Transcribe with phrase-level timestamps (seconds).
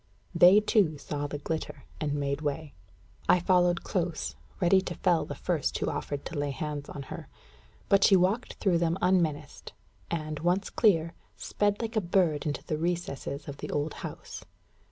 [0.33, 2.73] They, too, saw the glitter, and made way.
[3.29, 7.27] I followed close, ready to fell the first who offered to lay hands on her.
[7.87, 9.73] But she walked through them unmenaced,
[10.09, 14.43] and, once clear, sped like a bird into the recesses of the old house.